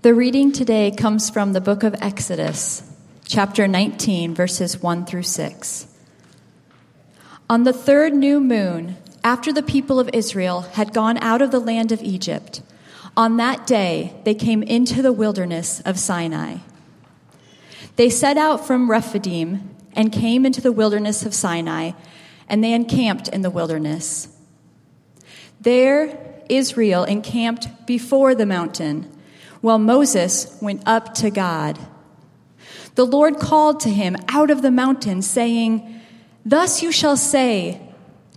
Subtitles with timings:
[0.00, 2.88] The reading today comes from the book of Exodus,
[3.24, 5.88] chapter 19, verses 1 through 6.
[7.50, 11.58] On the third new moon, after the people of Israel had gone out of the
[11.58, 12.62] land of Egypt,
[13.16, 16.58] on that day they came into the wilderness of Sinai.
[17.96, 21.90] They set out from Rephidim and came into the wilderness of Sinai,
[22.48, 24.28] and they encamped in the wilderness.
[25.60, 26.16] There,
[26.48, 29.12] Israel encamped before the mountain
[29.60, 31.78] while Moses went up to God.
[32.94, 36.00] The Lord called to him out of the mountain, saying,
[36.44, 37.80] Thus you shall say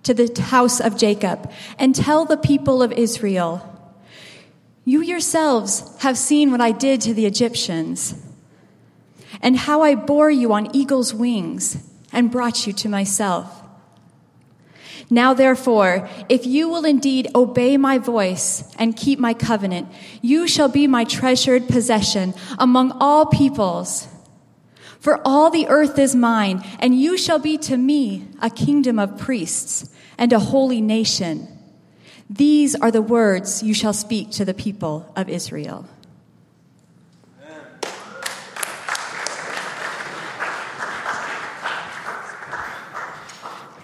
[0.04, 3.68] to the house of Jacob, and tell the people of Israel,
[4.86, 8.16] You yourselves have seen what I did to the Egyptians,
[9.42, 11.78] and how I bore you on eagle's wings
[12.12, 13.61] and brought you to myself.
[15.14, 20.70] Now, therefore, if you will indeed obey my voice and keep my covenant, you shall
[20.70, 24.08] be my treasured possession among all peoples.
[25.02, 29.18] For all the earth is mine, and you shall be to me a kingdom of
[29.18, 31.46] priests and a holy nation.
[32.30, 35.86] These are the words you shall speak to the people of Israel.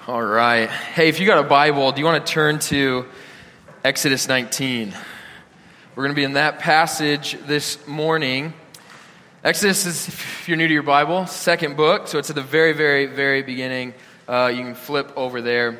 [0.08, 0.70] All right.
[0.70, 3.08] Hey, if you got a Bible, do you want to turn to
[3.84, 4.94] Exodus 19?
[5.96, 8.54] We're going to be in that passage this morning.
[9.44, 12.72] Exodus is, if you're new to your Bible, second book, so it's at the very,
[12.72, 13.94] very, very beginning.
[14.30, 15.78] Uh, you can flip over there.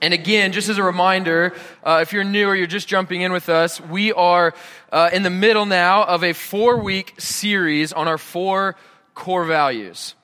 [0.00, 3.30] And again, just as a reminder, uh, if you're new or you're just jumping in
[3.30, 4.52] with us, we are
[4.90, 8.74] uh, in the middle now of a four week series on our four
[9.14, 10.16] core values.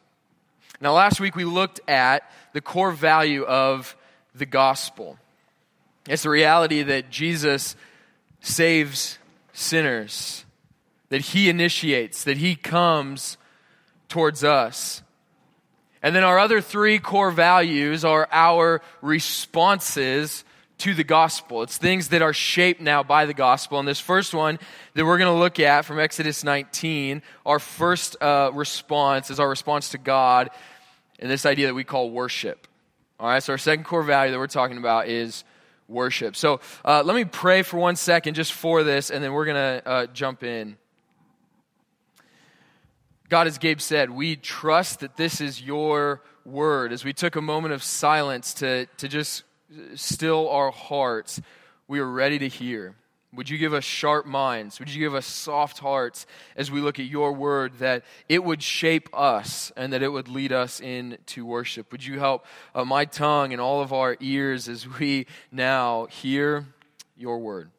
[0.80, 3.96] Now, last week we looked at the core value of
[4.34, 5.18] the gospel.
[6.08, 7.76] It's the reality that Jesus
[8.40, 9.18] saves
[9.52, 10.44] sinners,
[11.08, 13.38] that he initiates, that he comes
[14.08, 15.02] towards us.
[16.02, 20.44] And then our other three core values are our responses
[20.78, 21.62] to the gospel.
[21.62, 23.78] It's things that are shaped now by the gospel.
[23.78, 24.58] And this first one
[24.94, 29.48] that we're going to look at from Exodus 19, our first uh, response is our
[29.48, 30.50] response to God
[31.18, 32.66] and this idea that we call worship.
[33.20, 35.44] All right, so our second core value that we're talking about is
[35.88, 36.34] worship.
[36.36, 39.80] So uh, let me pray for one second just for this, and then we're going
[39.80, 40.76] to uh, jump in.
[43.28, 46.92] God, as Gabe said, we trust that this is your word.
[46.92, 49.44] As we took a moment of silence to, to just
[49.94, 51.40] still our hearts,
[51.88, 52.94] we are ready to hear.
[53.34, 54.78] Would you give us sharp minds?
[54.78, 56.26] Would you give us soft hearts
[56.56, 60.28] as we look at your word that it would shape us and that it would
[60.28, 61.90] lead us into worship?
[61.90, 66.66] Would you help uh, my tongue and all of our ears as we now hear
[67.16, 67.70] your word?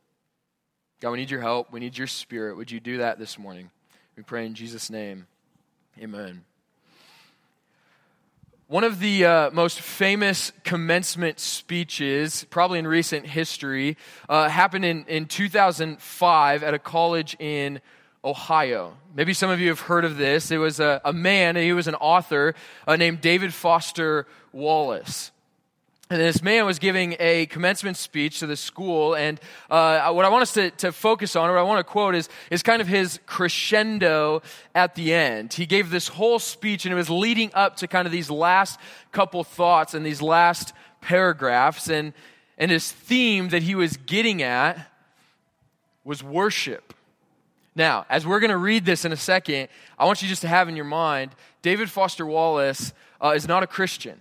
[0.99, 1.71] God, we need your help.
[1.71, 2.57] We need your spirit.
[2.57, 3.69] Would you do that this morning?
[4.17, 5.27] We pray in Jesus' name.
[6.01, 6.43] Amen.
[8.67, 13.95] One of the uh, most famous commencement speeches, probably in recent history,
[14.27, 17.79] uh, happened in, in 2005 at a college in
[18.23, 18.97] Ohio.
[19.13, 20.49] Maybe some of you have heard of this.
[20.49, 22.55] It was a, a man, he was an author
[22.87, 25.29] uh, named David Foster Wallace.
[26.07, 29.15] And this man was giving a commencement speech to the school.
[29.15, 29.39] And
[29.71, 32.13] uh, what I want us to, to focus on, or what I want to quote,
[32.13, 34.43] is, is kind of his crescendo
[34.75, 35.53] at the end.
[35.53, 38.79] He gave this whole speech, and it was leading up to kind of these last
[39.11, 41.89] couple thoughts and these last paragraphs.
[41.89, 42.13] And,
[42.55, 44.91] and his theme that he was getting at
[46.03, 46.93] was worship.
[47.75, 50.47] Now, as we're going to read this in a second, I want you just to
[50.47, 51.31] have in your mind
[51.63, 54.19] David Foster Wallace uh, is not a Christian.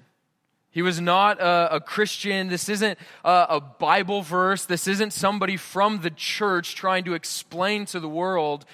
[0.74, 2.48] He was not a, a Christian.
[2.48, 4.64] This isn't a, a Bible verse.
[4.64, 8.64] This isn't somebody from the church trying to explain to the world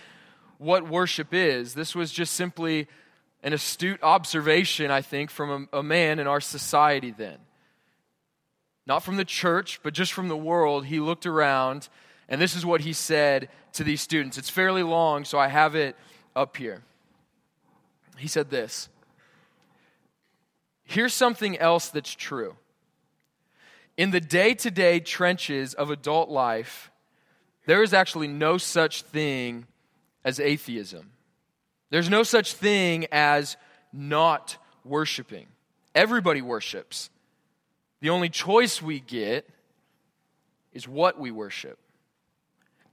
[0.56, 1.75] what worship is.
[1.75, 2.89] This was just simply
[3.43, 7.37] an astute observation, I think, from a, a, man in our society then.
[8.87, 10.87] Not from the church, but just from the world.
[10.87, 11.91] He looked around,
[12.31, 14.39] and this is what he said to these students.
[14.39, 15.97] It's fairly long, so I have it
[16.34, 16.83] up here.
[18.16, 18.89] He said this
[20.91, 22.57] Here's something else that's true.
[23.97, 26.91] In the day to day trenches of adult life,
[27.66, 29.69] there is actually no such thing
[30.25, 31.13] as atheism.
[31.91, 33.57] There's no such thing as
[33.92, 35.47] not worshiping.
[35.95, 37.09] Everybody worships.
[38.01, 39.48] The only choice we get
[40.72, 41.78] is what we worship.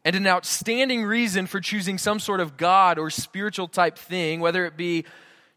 [0.05, 4.67] And an outstanding reason for choosing some sort of God or spiritual type thing, whether
[4.67, 5.03] it be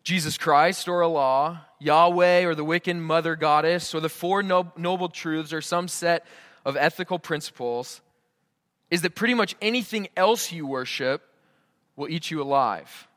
[0.03, 5.53] Jesus Christ or Allah, Yahweh or the Wiccan mother goddess, or the Four Noble Truths,
[5.53, 6.27] or some set
[6.65, 8.01] of ethical principles,
[8.91, 11.23] is that pretty much anything else you worship
[11.97, 13.09] will eat you alive.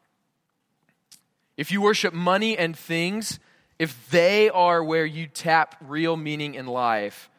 [1.57, 3.39] If you worship money and things,
[3.77, 7.29] if they are where you tap real meaning in life,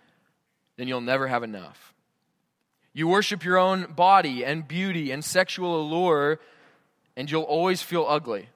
[0.76, 1.94] then you'll never have enough.
[2.92, 6.38] You worship your own body and beauty and sexual allure,
[7.16, 8.48] and you'll always feel ugly.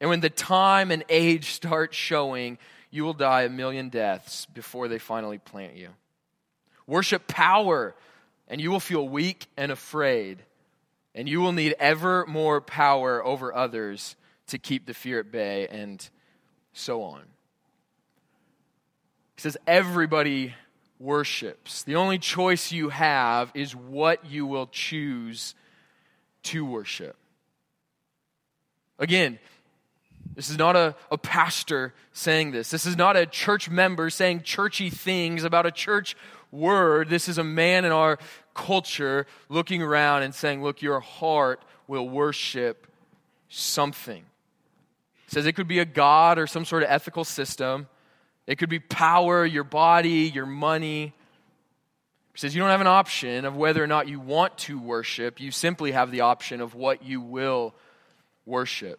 [0.00, 2.58] And when the time and age start showing,
[2.90, 5.88] you will die a million deaths before they finally plant you.
[6.86, 7.94] Worship power,
[8.48, 10.42] and you will feel weak and afraid,
[11.14, 14.16] and you will need ever more power over others
[14.48, 16.08] to keep the fear at bay, and
[16.72, 17.22] so on.
[19.36, 20.54] He says, Everybody
[20.98, 21.82] worships.
[21.82, 25.54] The only choice you have is what you will choose
[26.44, 27.16] to worship.
[28.98, 29.38] Again,
[30.34, 32.70] this is not a, a pastor saying this.
[32.70, 36.16] This is not a church member saying churchy things about a church
[36.50, 37.08] word.
[37.08, 38.18] This is a man in our
[38.54, 42.86] culture looking around and saying, Look, your heart will worship
[43.48, 44.24] something.
[45.26, 47.88] Says it could be a God or some sort of ethical system.
[48.46, 51.12] It could be power, your body, your money.
[52.34, 55.40] Says you don't have an option of whether or not you want to worship.
[55.40, 57.74] You simply have the option of what you will
[58.44, 58.98] worship.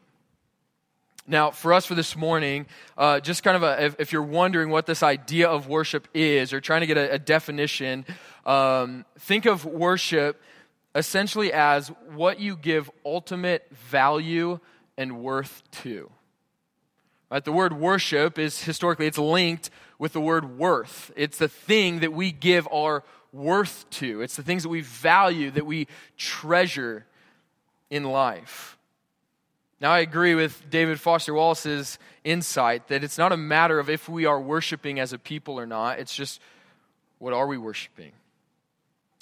[1.27, 2.67] Now, for us for this morning,
[2.97, 6.53] uh, just kind of a, if, if, you're wondering what this idea of worship is
[6.53, 8.05] or trying to get a, a definition,
[8.45, 10.39] um, think of worship
[10.93, 14.59] essentially as what you give ultimate value
[14.97, 16.11] and worth to.
[17.31, 17.43] Right?
[17.43, 21.11] The word worship is historically it's linked with the word worth.
[21.15, 24.21] It's the thing that we give our worth to.
[24.21, 25.87] It's the things that we value, that we
[26.17, 27.05] treasure
[27.89, 28.74] in life.
[29.81, 34.07] Now, I agree with David Foster Wallace's insight that it's not a matter of if
[34.07, 35.99] we are worshiping as a people or not.
[35.99, 36.39] It's just,
[37.19, 38.13] what are we worshiping?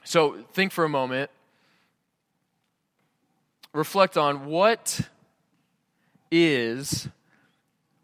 [0.03, 1.31] So, think for a moment.
[3.73, 5.01] Reflect on what
[6.29, 7.07] is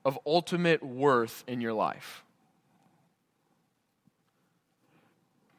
[0.03, 2.23] of ultimate worth in your life.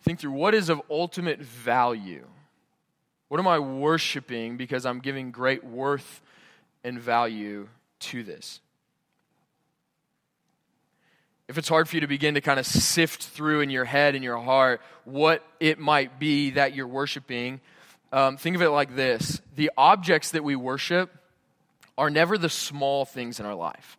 [0.02, 2.26] Think through what is of ultimate value?
[3.28, 6.20] What am I worshiping because I'm giving great worth
[6.84, 7.68] and value
[8.00, 8.60] to this?
[11.48, 14.14] If it's hard for you to begin to kind of sift through in your head
[14.14, 17.60] and your heart what it might be that you're worshiping,
[18.12, 21.10] um, think of it like this the objects that we worship
[21.98, 23.98] are never the small things in our life.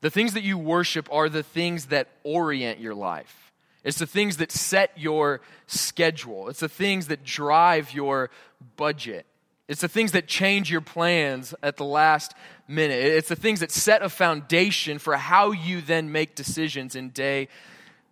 [0.00, 3.52] The things that you worship are the things that orient your life.
[3.82, 6.48] It's the things that set your schedule.
[6.48, 8.30] It's the things that drive your
[8.76, 9.24] budget.
[9.68, 12.34] It's the things that change your plans at the last
[12.66, 13.04] minute.
[13.04, 17.48] It's the things that set a foundation for how you then make decisions in day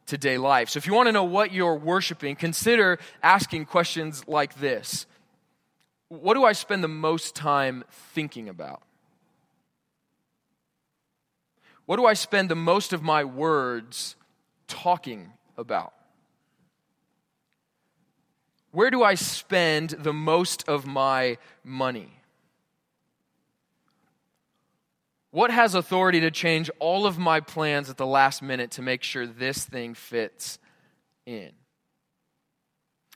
[0.06, 0.68] to day life.
[0.68, 5.06] So if you want to know what you're worshiping, consider asking questions like this
[6.08, 8.82] What do I spend the most time thinking about?
[11.86, 14.16] What do I spend the most of my words
[14.66, 15.94] talking about?
[18.76, 22.10] Where do I spend the most of my money?
[25.30, 29.02] What has authority to change all of my plans at the last minute to make
[29.02, 30.58] sure this thing fits
[31.24, 31.52] in?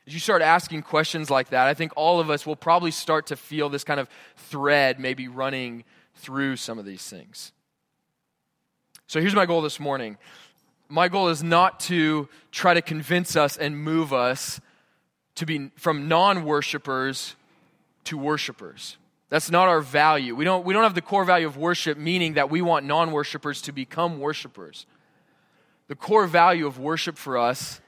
[0.07, 3.27] As you start asking questions like that, I think all of us will probably start
[3.27, 4.09] to feel this kind of
[4.39, 7.53] thread maybe running through some of these things.
[9.09, 10.17] So here's my goal this morning.
[10.89, 14.59] My goal is not to try to convince us and move us
[15.41, 17.35] to be from non worshipers
[18.05, 18.97] to worshipers.
[19.31, 20.35] That's not our value.
[20.35, 23.11] We don't, we don't have the core value of worship, meaning that we want non
[23.11, 24.87] worshipers to become worshipers.
[25.89, 27.81] The core value of worship for us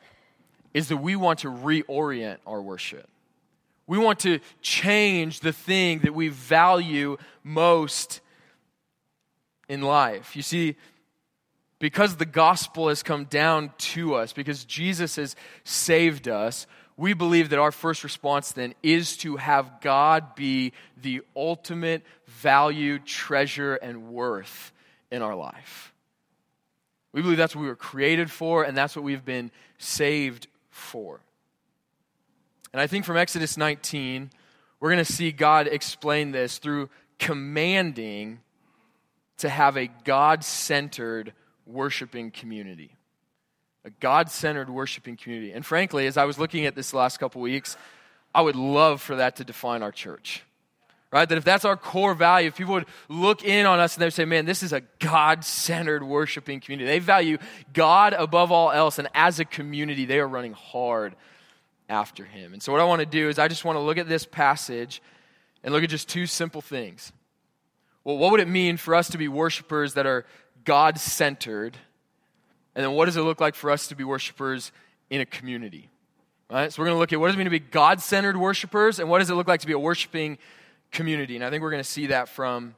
[0.73, 3.09] is that we want to reorient our worship.
[3.87, 8.21] We want to change the thing that we value most
[9.69, 10.35] in life.
[10.35, 10.77] You see,
[11.79, 17.51] because the gospel has come down to us, because Jesus has saved us, we believe
[17.51, 24.09] that our first response then is to have God be the ultimate value, treasure, and
[24.09, 24.73] worth
[25.11, 25.93] in our life.
[27.13, 31.21] We believe that's what we were created for, and that's what we've been saved for.
[32.73, 34.31] And I think from Exodus 19,
[34.81, 38.41] we're going to see God explain this through commanding
[39.39, 41.33] to have a God centered
[41.67, 42.97] worshiping community.
[43.85, 45.53] A God centered worshiping community.
[45.53, 47.77] And frankly, as I was looking at this last couple weeks,
[48.35, 50.43] I would love for that to define our church.
[51.11, 51.29] Right?
[51.29, 54.07] That if that's our core value, if people would look in on us and they
[54.07, 56.87] would say, man, this is a God centered worshiping community.
[56.87, 57.37] They value
[57.75, 58.99] God above all else.
[58.99, 61.15] And as a community, they are running hard
[61.93, 62.55] after Him.
[62.55, 64.25] And so, what I want to do is, I just want to look at this
[64.25, 65.03] passage
[65.63, 67.13] and look at just two simple things.
[68.05, 70.25] Well, what would it mean for us to be worshipers that are
[70.65, 71.77] God centered?
[72.75, 74.73] And then what does it look like for us to be worshipers
[75.11, 75.91] in a community?
[76.51, 76.73] Right?
[76.73, 78.99] So we're going to look at what does it mean to be God centered worshipers
[78.99, 80.39] and what does it look like to be a worshiping
[80.91, 81.37] community.
[81.37, 82.75] And I think we're going to see that from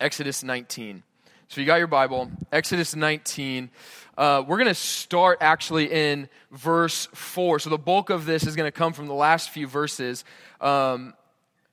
[0.00, 1.02] Exodus 19.
[1.48, 3.70] So you got your Bible, Exodus 19.
[4.16, 7.58] Uh, we're going to start actually in verse 4.
[7.58, 10.24] So the bulk of this is going to come from the last few verses.
[10.60, 11.14] Um,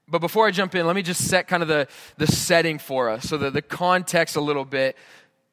[0.10, 3.10] but before I jump in, let me just set kind of the, the setting for
[3.10, 4.98] us, so the, the context a little bit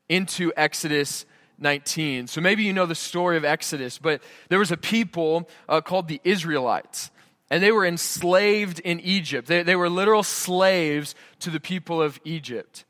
[0.08, 1.26] into Exodus
[1.58, 2.26] 19.
[2.26, 6.08] So maybe you know the story of Exodus, but there was a people uh, called
[6.08, 7.10] the Israelites,
[7.50, 9.48] and they were enslaved in Egypt.
[9.48, 12.84] They, they were literal slaves to the people of Egypt.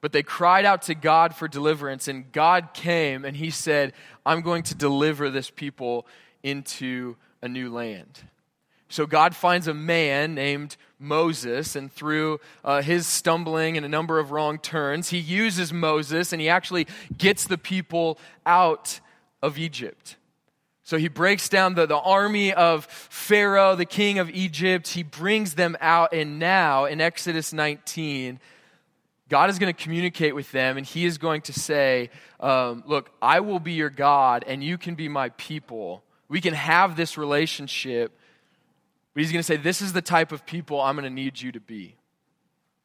[0.00, 3.92] But they cried out to God for deliverance, and God came and He said,
[4.26, 6.06] I'm going to deliver this people
[6.42, 8.20] into a new land.
[8.92, 14.18] So God finds a man named Moses, and through uh, his stumbling and a number
[14.18, 19.00] of wrong turns, he uses Moses and he actually gets the people out
[19.40, 20.16] of Egypt.
[20.82, 24.88] So he breaks down the, the army of Pharaoh, the king of Egypt.
[24.88, 28.40] He brings them out, and now in Exodus 19,
[29.30, 33.10] God is going to communicate with them, and he is going to say, um, Look,
[33.22, 36.04] I will be your God, and you can be my people.
[36.28, 38.18] We can have this relationship
[39.14, 41.40] but he's going to say, This is the type of people I'm going to need
[41.40, 41.96] you to be.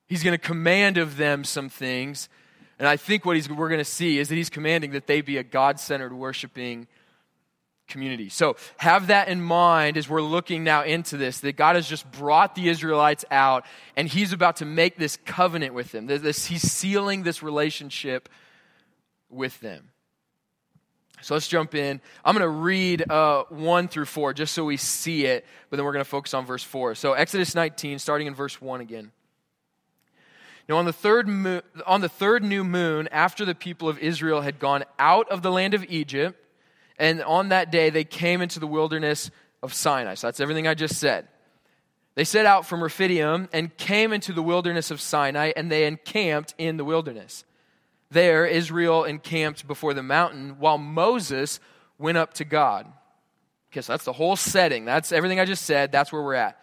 [0.08, 2.30] He's going to command of them some things.
[2.80, 5.22] And I think what he's, we're going to see is that he's commanding that they
[5.22, 6.88] be a God centered worshiping
[7.88, 8.30] community.
[8.30, 12.10] So have that in mind as we're looking now into this that God has just
[12.12, 13.66] brought the Israelites out
[13.96, 16.06] and he's about to make this covenant with them.
[16.06, 18.30] This, he's sealing this relationship
[19.30, 19.90] with them.
[21.22, 22.00] So let's jump in.
[22.24, 25.86] I'm going to read uh, 1 through 4 just so we see it, but then
[25.86, 26.96] we're going to focus on verse 4.
[26.96, 29.12] So Exodus 19, starting in verse 1 again.
[30.70, 34.42] Now, on the, third mo- on the third new moon, after the people of Israel
[34.42, 36.38] had gone out of the land of Egypt,
[37.00, 39.32] and on that day they came into the wilderness
[39.64, 40.16] of Sinai.
[40.16, 41.28] So that's everything I just said.
[42.16, 46.54] They set out from Rephidim and came into the wilderness of Sinai, and they encamped
[46.58, 47.46] in the wilderness.
[48.10, 51.60] There, Israel encamped before the mountain while Moses
[51.98, 52.86] went up to God.
[53.72, 54.86] Okay, so that's the whole setting.
[54.86, 55.92] That's everything I just said.
[55.92, 56.60] That's where we're at.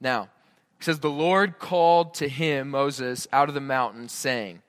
[0.00, 0.28] Now,
[0.78, 4.62] it says, The Lord called to him, Moses, out of the mountain, saying,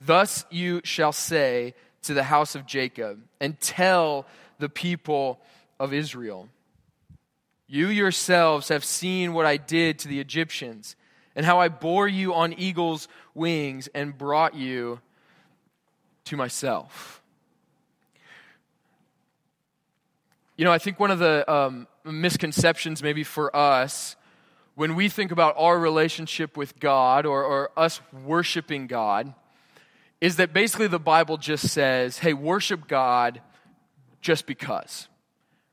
[0.00, 4.26] Thus you shall say to the house of Jacob, and tell
[4.58, 5.40] the people
[5.80, 6.48] of Israel,
[7.66, 10.94] You yourselves have seen what I did to the Egyptians
[11.34, 15.00] and how I bore you on eagle's wings and brought you
[16.24, 17.22] to myself.
[20.56, 24.14] You know, I think one of the um, misconceptions, maybe for us,
[24.76, 29.34] when we think about our relationship with God or, or us worshiping God,
[30.20, 33.40] is that basically the Bible just says, hey, worship God
[34.20, 35.08] just because.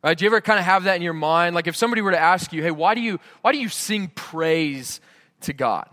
[0.03, 0.18] Right?
[0.18, 1.56] Do you ever kind of have that in your mind?
[1.56, 4.12] Like if somebody were to ask you, hey, why do you, why do you sing
[4.13, 5.00] praise
[5.41, 5.88] to God?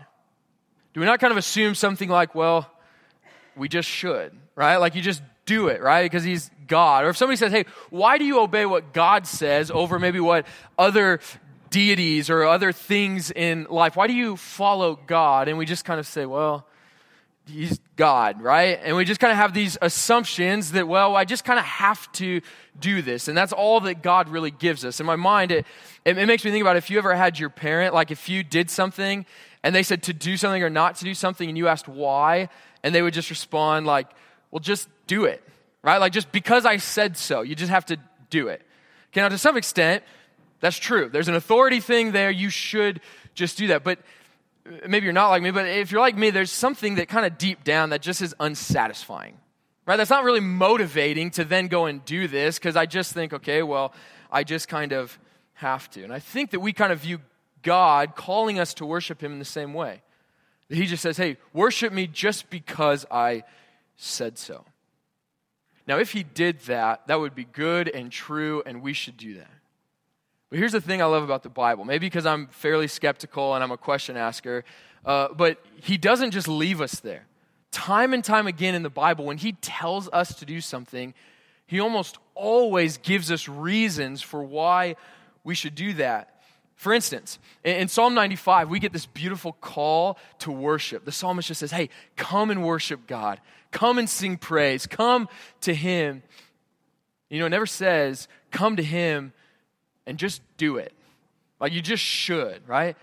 [0.99, 2.69] Do we not kind of assume something like, well,
[3.55, 4.75] we just should, right?
[4.75, 6.03] Like you just do it, right?
[6.03, 7.05] Because he's God.
[7.05, 10.45] Or if somebody says, hey, why do you obey what God says over maybe what
[10.77, 11.21] other
[11.69, 13.95] deities or other things in life?
[13.95, 15.47] Why do you follow God?
[15.47, 16.67] And we just kind of say, well,
[17.47, 18.77] he's God, right?
[18.83, 22.11] And we just kind of have these assumptions that, well, I just kind of have
[22.13, 22.41] to
[22.77, 23.29] do this.
[23.29, 24.99] And that's all that God really gives us.
[24.99, 25.65] In my mind, it,
[26.03, 28.43] it, it, makes me think about if you ever had your parent, like if you
[28.43, 29.25] did something
[29.63, 32.49] and they said to do something or not to do something and you asked why,
[32.83, 34.07] and they would just respond like,
[34.51, 35.43] well, just do it,
[35.83, 35.97] right?
[35.97, 37.97] Like just because I said so, you just have to
[38.29, 38.61] do it.
[39.11, 40.03] Okay, now to some extent,
[40.59, 41.09] that's true.
[41.09, 42.31] There's an authority thing there.
[42.31, 43.01] You should
[43.33, 43.83] just do that.
[43.83, 43.99] But
[44.65, 47.25] uh, maybe you're not like me, but if you're like me, there's something that kind
[47.25, 49.37] of deep down that just is unsatisfying.
[49.85, 49.97] Right?
[49.97, 53.63] That's not really motivating to then go and do this because I just think, okay,
[53.63, 53.93] well,
[54.31, 55.17] I just kind of
[55.53, 56.03] have to.
[56.03, 57.19] And I think that we kind of view
[57.61, 60.01] God calling us to worship Him in the same way.
[60.69, 63.43] He just says, hey, worship me just because I
[63.95, 64.65] said so.
[65.87, 69.35] Now, if He did that, that would be good and true, and we should do
[69.35, 69.49] that.
[70.49, 71.85] But here's the thing I love about the Bible.
[71.85, 74.63] Maybe because I'm fairly skeptical and I'm a question asker,
[75.05, 77.25] uh, but he doesn't just leave us there.
[77.71, 81.13] Time and time again in the Bible, when he tells us to do something,
[81.67, 84.95] he almost always gives us reasons for why
[85.43, 86.38] we should do that.
[86.79, 91.03] For instance, in Psalm 95, we get this beautiful call to worship.
[91.03, 93.41] The psalmist just says, Hey, come and worship God.
[93.71, 94.87] Come and sing praise.
[94.87, 95.27] Come
[95.59, 96.23] to Him.
[97.29, 99.33] You know, it never says, Come to Him
[100.05, 100.93] and just do it.
[101.59, 102.95] Like you just should, right?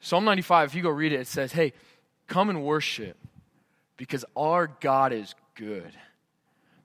[0.00, 1.74] Psalm 95, if you go read it, it says, Hey,
[2.26, 3.18] come and worship
[3.98, 5.92] because our God is good,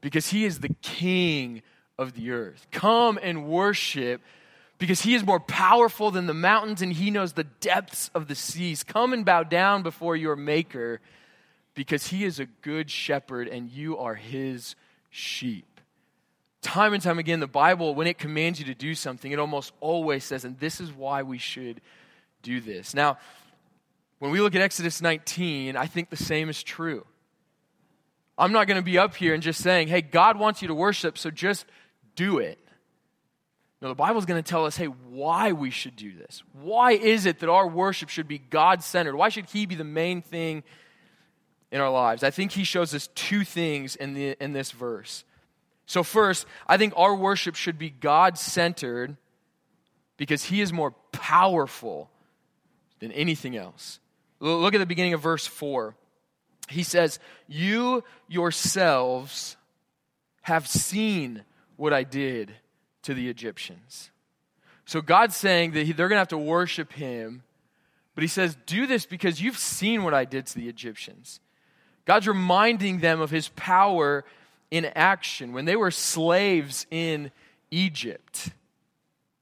[0.01, 1.61] because he is the king
[1.97, 2.67] of the earth.
[2.71, 4.21] Come and worship
[4.79, 8.33] because he is more powerful than the mountains and he knows the depths of the
[8.33, 8.81] seas.
[8.81, 11.01] Come and bow down before your maker
[11.75, 14.75] because he is a good shepherd and you are his
[15.09, 15.65] sheep.
[16.61, 19.73] Time and time again, the Bible, when it commands you to do something, it almost
[19.81, 21.81] always says, and this is why we should
[22.41, 22.93] do this.
[22.93, 23.17] Now,
[24.19, 27.05] when we look at Exodus 19, I think the same is true.
[28.37, 30.73] I'm not going to be up here and just saying, hey, God wants you to
[30.73, 31.65] worship, so just
[32.15, 32.59] do it.
[33.81, 36.43] No, the Bible is going to tell us, hey, why we should do this.
[36.53, 39.15] Why is it that our worship should be God centered?
[39.15, 40.63] Why should He be the main thing
[41.71, 42.23] in our lives?
[42.23, 45.23] I think He shows us two things in, the, in this verse.
[45.85, 49.15] So, first, I think our worship should be God centered
[50.17, 52.09] because He is more powerful
[52.99, 53.99] than anything else.
[54.41, 55.95] Look at the beginning of verse 4.
[56.67, 57.17] He says,
[57.47, 59.55] You yourselves
[60.41, 61.43] have seen
[61.77, 62.53] what I did
[63.03, 64.11] to the Egyptians.
[64.85, 67.43] So God's saying that they're going to have to worship Him,
[68.15, 71.39] but He says, Do this because you've seen what I did to the Egyptians.
[72.05, 74.25] God's reminding them of His power
[74.71, 75.53] in action.
[75.53, 77.31] When they were slaves in
[77.71, 78.49] Egypt,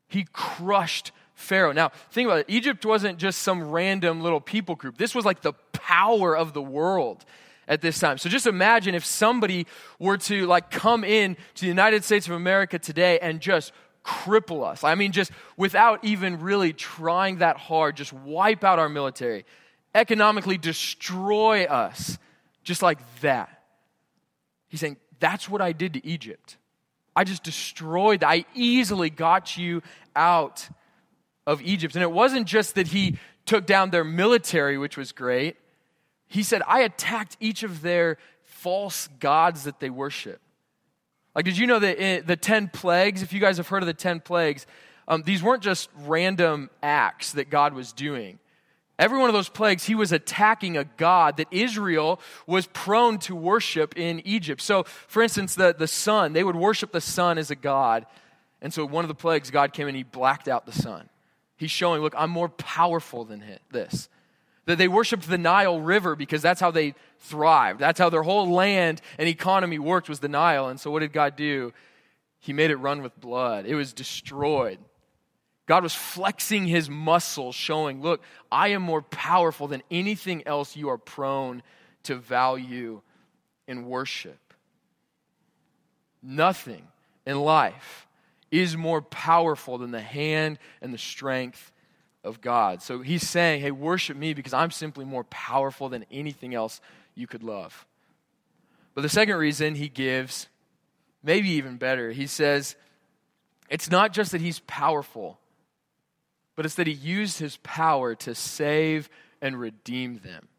[0.07, 1.73] he crushed Pharaoh.
[1.73, 2.45] Now, think about it.
[2.49, 6.61] Egypt wasn't just some random little people group, this was like the power of the
[6.61, 7.23] world
[7.67, 8.17] at this time.
[8.17, 9.67] So just imagine if somebody
[9.99, 13.71] were to like come in to the United States of America today and just
[14.03, 14.83] cripple us.
[14.83, 19.45] I mean, just without even really trying that hard, just wipe out our military,
[19.93, 22.17] economically destroy us,
[22.63, 23.49] just like that.
[24.69, 26.57] He's saying, that's what I did to Egypt.
[27.15, 29.81] I just destroyed, I easily got you
[30.15, 30.69] out
[31.45, 31.95] of Egypt.
[31.95, 35.57] And it wasn't just that he took down their military, which was great.
[36.27, 40.41] He said, I attacked each of their false gods that they worship.
[41.35, 43.93] Like, did you know that the 10 plagues, if you guys have heard of the
[43.93, 44.65] 10 plagues,
[45.07, 48.39] um, these weren't just random acts that God was doing.
[48.99, 53.35] Every one of those plagues, he was attacking a God that Israel was prone to
[53.35, 54.61] worship in Egypt.
[54.61, 58.07] So, for instance, the, the sun, they would worship the sun as a God.
[58.59, 61.09] And so, one of the plagues, God came and he blacked out the sun.
[61.57, 64.09] He's showing, look, I'm more powerful than this.
[64.67, 67.79] That they worshiped the Nile River because that's how they thrived.
[67.79, 70.67] That's how their whole land and economy worked was the Nile.
[70.67, 71.73] And so, what did God do?
[72.39, 74.77] He made it run with blood, it was destroyed.
[75.65, 80.87] God was flexing his muscles, showing, look, I am more powerful than anything else you
[80.87, 81.61] are prone
[82.03, 83.01] to value
[83.67, 84.53] and worship.
[86.23, 86.87] Nothing
[87.25, 88.07] in life
[88.49, 91.73] is more powerful than the hand and the strength
[92.27, 92.81] of God.
[92.81, 96.81] So he's saying, hey, worship me because I'm simply more powerful than anything else
[97.15, 97.85] you could love.
[98.93, 100.47] But the second reason he gives,
[101.23, 102.75] maybe even better, he says,
[103.69, 105.39] it's not just that he's powerful
[106.57, 109.09] but it's that he used his power to save
[109.41, 110.49] and redeem them.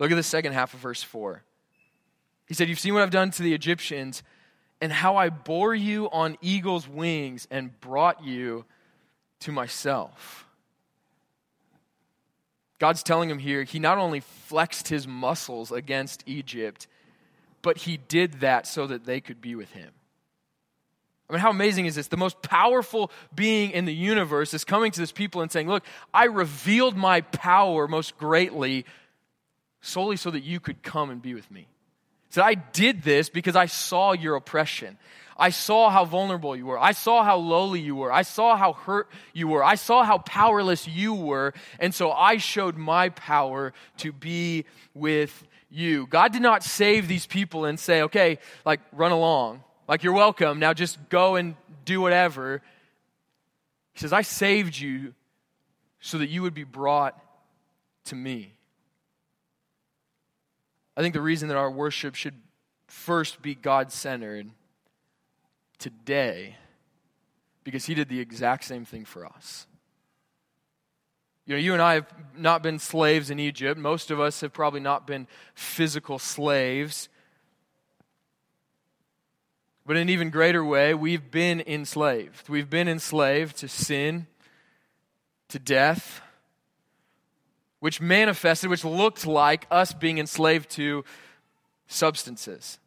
[0.00, 1.44] Look at the second half of verse 4.
[2.48, 4.22] He said, You've seen what I've done to the Egyptians,
[4.80, 8.64] and how I bore you on eagle's wings and brought you
[9.40, 10.46] to myself.
[12.82, 16.88] God's telling him here, he not only flexed his muscles against Egypt,
[17.62, 19.92] but he did that so that they could be with him.
[21.30, 22.08] I mean, how amazing is this?
[22.08, 25.84] The most powerful being in the universe is coming to this people and saying, Look,
[26.12, 28.84] I revealed my power most greatly
[29.80, 31.68] solely so that you could come and be with me.
[32.30, 34.98] So I did this because I saw your oppression.
[35.36, 36.78] I saw how vulnerable you were.
[36.78, 38.12] I saw how lowly you were.
[38.12, 39.64] I saw how hurt you were.
[39.64, 41.54] I saw how powerless you were.
[41.78, 44.64] And so I showed my power to be
[44.94, 46.06] with you.
[46.06, 49.62] God did not save these people and say, okay, like run along.
[49.88, 50.58] Like, you're welcome.
[50.58, 52.62] Now just go and do whatever.
[53.94, 55.14] He says, I saved you
[56.00, 57.18] so that you would be brought
[58.06, 58.54] to me.
[60.96, 62.34] I think the reason that our worship should
[62.86, 64.50] first be God centered
[65.82, 66.56] today,
[67.64, 69.66] because He did the exact same thing for us.
[71.44, 73.78] You know, you and I have not been slaves in Egypt.
[73.78, 77.08] Most of us have probably not been physical slaves.
[79.84, 82.48] But in an even greater way, we've been enslaved.
[82.48, 84.28] We've been enslaved to sin,
[85.48, 86.20] to death,
[87.80, 91.04] which manifested, which looked like us being enslaved to
[91.88, 92.78] substances,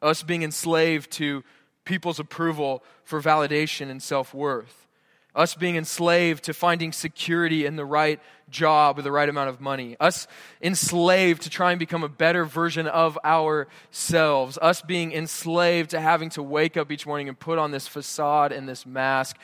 [0.00, 1.42] us being enslaved to
[1.86, 4.86] people's approval for validation and self worth.
[5.34, 9.60] us being enslaved to finding security in the right job with the right amount of
[9.60, 10.26] money, us
[10.62, 16.30] enslaved to try and become a better version of ourselves, us being enslaved to having
[16.30, 19.36] to wake up each morning and put on this facade and this mask.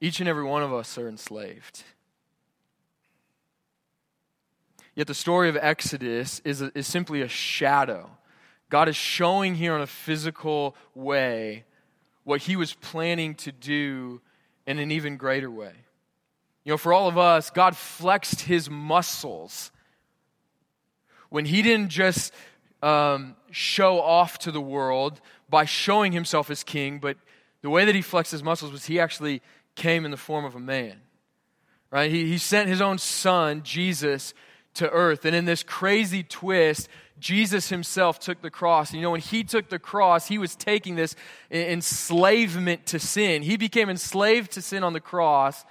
[0.00, 1.82] Each and every one of us are enslaved.
[4.94, 8.10] Yet the story of Exodus is, a, is simply a shadow.
[8.70, 11.64] God is showing here in a physical way
[12.24, 14.20] what he was planning to do
[14.66, 15.72] in an even greater way.
[16.64, 19.72] You know, for all of us, God flexed his muscles
[21.28, 22.32] when he didn't just
[22.82, 27.16] um, show off to the world by showing himself as king, but
[27.62, 29.42] the way that he flexed his muscles was he actually
[29.74, 31.00] came in the form of a man.
[31.90, 32.10] Right?
[32.10, 34.32] He, he sent his own son, Jesus,
[34.74, 35.24] to earth.
[35.24, 36.88] And in this crazy twist,
[37.20, 38.92] Jesus himself took the cross.
[38.92, 41.14] You know, when he took the cross, he was taking this
[41.50, 43.42] enslavement to sin.
[43.42, 45.64] He became enslaved to sin on the cross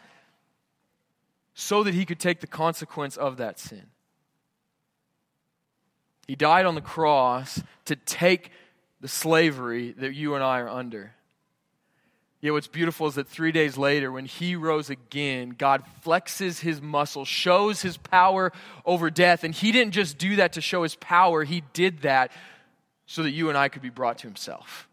[1.54, 3.88] so that he could take the consequence of that sin.
[6.28, 8.52] He died on the cross to take
[9.02, 11.16] the slavery that you and I are under.
[12.42, 16.82] Yet what's beautiful is that three days later, when he rose again, God flexes his
[16.82, 18.54] muscle, shows his power
[18.86, 19.44] over death.
[19.44, 22.32] And he didn't just do that to show his power, he did that
[23.06, 24.88] so that you and I could be brought to himself.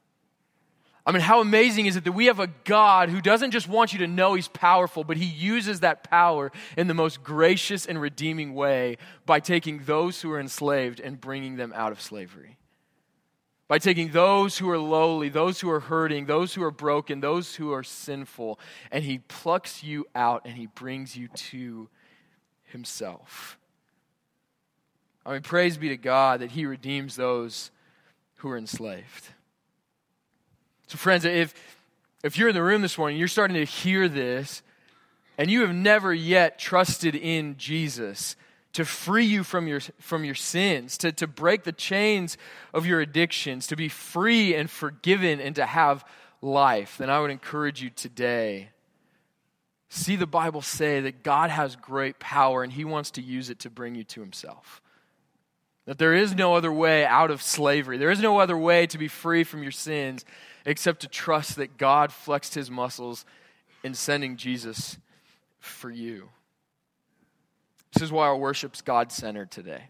[1.04, 3.92] I mean, how amazing is it that we have a God who doesn't just want
[3.92, 8.00] you to know he's powerful, but he uses that power in the most gracious and
[8.00, 12.56] redeeming way by taking those who are enslaved and bringing them out of slavery
[13.68, 17.56] by taking those who are lowly, those who are hurting, those who are broken, those
[17.56, 18.60] who are sinful,
[18.92, 21.88] and he plucks you out and he brings you to
[22.64, 23.58] himself.
[25.24, 27.72] I mean, praise be to God that he redeems those
[28.36, 29.28] who are enslaved.
[30.86, 31.52] So, friends, if,
[32.22, 34.62] if you're in the room this morning, you're starting to hear this,
[35.36, 38.36] and you have never yet trusted in Jesus,
[38.76, 42.36] to free you from your, from your sins, to, to break the chains
[42.74, 46.04] of your addictions, to be free and forgiven, and to have
[46.42, 48.68] life, then I would encourage you today.
[49.88, 53.60] See the Bible say that God has great power and He wants to use it
[53.60, 54.82] to bring you to Himself.
[55.86, 57.96] That there is no other way out of slavery.
[57.96, 60.26] There is no other way to be free from your sins
[60.66, 63.24] except to trust that God flexed His muscles
[63.82, 64.98] in sending Jesus
[65.60, 66.28] for you.
[67.96, 69.84] This is why our worship's God centered today.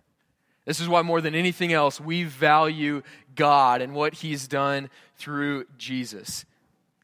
[0.65, 3.03] This is why, more than anything else, we value
[3.35, 6.45] God and what He's done through Jesus.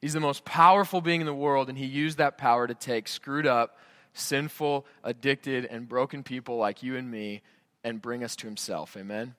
[0.00, 3.08] He's the most powerful being in the world, and He used that power to take
[3.08, 3.78] screwed up,
[4.14, 7.42] sinful, addicted, and broken people like you and me
[7.82, 8.96] and bring us to Himself.
[8.96, 9.34] Amen?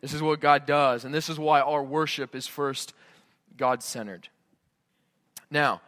[0.00, 2.92] This is what God does, and this is why our worship is first
[3.56, 4.30] God centered.
[5.48, 5.80] Now,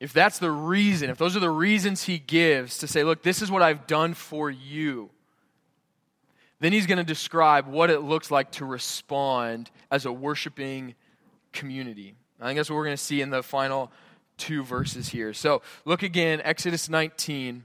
[0.00, 3.42] if that's the reason, if those are the reasons he gives to say, look, this
[3.42, 5.10] is what I've done for you,
[6.60, 10.94] then he's going to describe what it looks like to respond as a worshiping
[11.52, 12.14] community.
[12.40, 13.90] I think that's what we're going to see in the final
[14.36, 15.32] two verses here.
[15.32, 17.64] So look again, Exodus 19.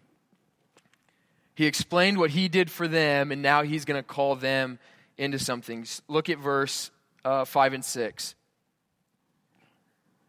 [1.56, 4.80] He explained what he did for them, and now he's going to call them
[5.18, 5.86] into something.
[6.08, 6.90] Look at verse
[7.24, 8.36] uh, 5 and 6.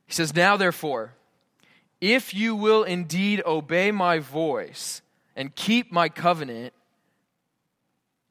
[0.07, 1.15] He says, Now therefore,
[2.05, 5.01] if you will indeed obey my voice
[5.35, 6.75] and keep my covenant,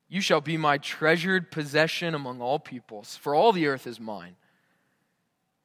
[0.08, 4.36] you shall be my treasured possession among all peoples, for all the earth is mine.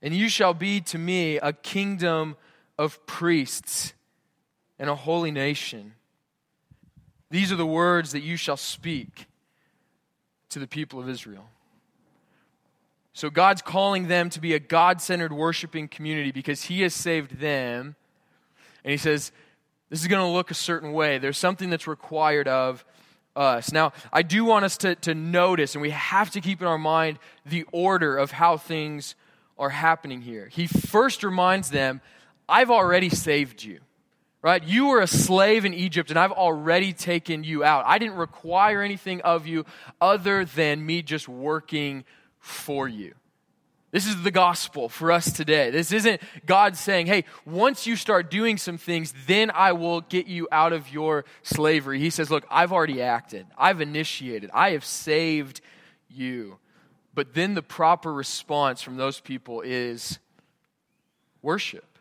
[0.00, 2.38] And you shall be to me a kingdom
[2.78, 3.92] of priests
[4.78, 5.92] and a holy nation.
[7.30, 9.26] These are the words that you shall speak
[10.48, 11.50] to the people of Israel.
[13.12, 17.40] So God's calling them to be a God centered worshiping community because He has saved
[17.40, 17.96] them.
[18.84, 19.32] And He says,
[19.90, 21.18] This is going to look a certain way.
[21.18, 22.84] There's something that's required of
[23.34, 23.72] us.
[23.72, 26.78] Now, I do want us to, to notice, and we have to keep in our
[26.78, 29.14] mind the order of how things
[29.58, 30.48] are happening here.
[30.48, 32.00] He first reminds them,
[32.48, 33.80] I've already saved you
[34.42, 34.62] right?
[34.62, 37.84] You were a slave in Egypt, and I've already taken you out.
[37.86, 39.64] I didn't require anything of you
[40.00, 42.04] other than me just working
[42.48, 43.14] for you.
[43.90, 45.70] This is the gospel for us today.
[45.70, 50.26] This isn't God saying, hey, once you start doing some things, then I will get
[50.26, 51.98] you out of your slavery.
[51.98, 55.62] He says, look, I've already acted, I've initiated, I have saved
[56.10, 56.58] you.
[57.14, 60.18] But then the proper response from those people is
[61.40, 61.98] worship.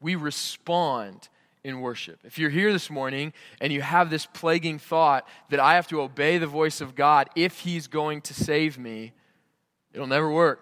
[0.00, 1.28] We respond
[1.66, 2.20] in worship.
[2.24, 6.00] If you're here this morning and you have this plaguing thought that I have to
[6.00, 9.12] obey the voice of God if He's going to save me,
[9.96, 10.60] It'll never work.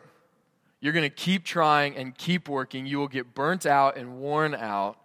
[0.81, 2.87] You're going to keep trying and keep working.
[2.87, 4.97] You will get burnt out and worn out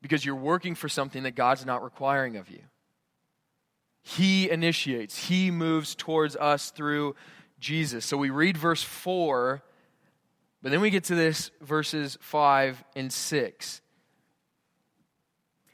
[0.00, 2.60] because you're working for something that God's not requiring of you.
[4.02, 7.16] He initiates, He moves towards us through
[7.58, 8.04] Jesus.
[8.04, 9.62] So we read verse 4,
[10.62, 13.80] but then we get to this verses 5 and 6.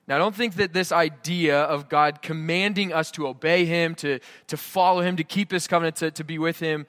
[0.09, 4.21] Now, I don't think that this idea of God commanding us to obey Him, to,
[4.47, 6.87] to follow Him, to keep His covenant, to, to be with Him,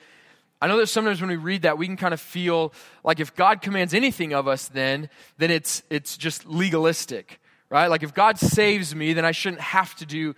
[0.62, 3.36] I know that sometimes when we read that, we can kind of feel like if
[3.36, 7.88] God commands anything of us, then, then it's, it's just legalistic, right?
[7.88, 10.34] Like if God saves me, then I shouldn't have to do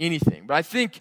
[0.00, 0.46] anything.
[0.46, 1.00] But I think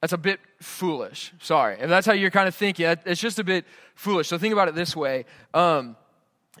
[0.00, 1.32] that's a bit foolish.
[1.40, 1.78] Sorry.
[1.80, 3.64] If that's how you're kind of thinking, it's just a bit
[3.94, 4.26] foolish.
[4.26, 5.96] So think about it this way um,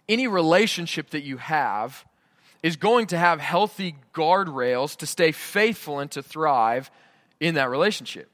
[0.08, 2.04] any relationship that you have
[2.62, 6.90] is going to have healthy guardrails to stay faithful and to thrive
[7.40, 8.30] in that relationship.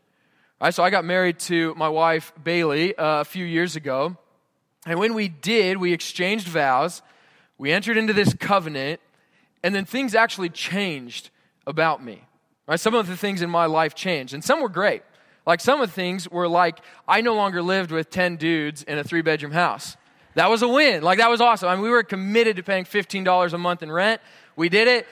[0.60, 4.16] Right, so I got married to my wife, Bailey, uh, a few years ago.
[4.86, 7.02] And when we did, we exchanged vows,
[7.58, 9.00] we entered into this covenant,
[9.62, 11.30] and then things actually changed
[11.66, 12.22] about me.
[12.66, 12.78] Right?
[12.78, 15.02] Some of the things in my life changed, and some were great.
[15.46, 18.98] Like some of the things were like, I no longer lived with 10 dudes in
[18.98, 19.96] a three bedroom house.
[20.34, 21.02] That was a win.
[21.02, 21.68] Like, that was awesome.
[21.68, 24.20] I mean, we were committed to paying $15 a month in rent.
[24.56, 25.06] We did it.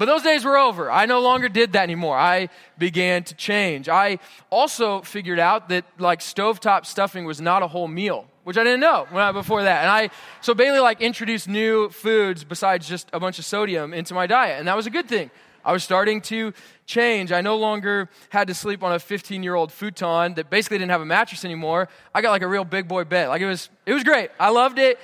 [0.00, 0.90] But those days were over.
[0.90, 2.16] I no longer did that anymore.
[2.16, 3.86] I began to change.
[3.86, 8.64] I also figured out that like stovetop stuffing was not a whole meal, which I
[8.64, 9.82] didn't know when I, before that.
[9.82, 10.08] And I,
[10.40, 14.58] so Bailey like introduced new foods besides just a bunch of sodium into my diet.
[14.58, 15.30] And that was a good thing.
[15.64, 16.52] I was starting to
[16.86, 17.32] change.
[17.32, 20.90] I no longer had to sleep on a 15 year old futon that basically didn't
[20.90, 21.88] have a mattress anymore.
[22.14, 23.28] I got like a real big boy bed.
[23.28, 24.30] Like it was, it was great.
[24.38, 24.98] I loved it.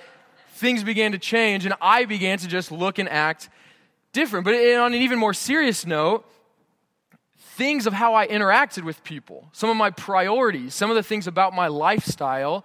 [0.55, 3.51] Things began to change, and I began to just look and act
[4.13, 4.47] different.
[4.47, 6.25] But on an even more serious note,
[7.37, 11.27] things of how I interacted with people, some of my priorities, some of the things
[11.27, 12.65] about my lifestyle